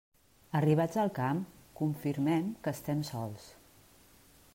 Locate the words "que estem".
2.65-3.05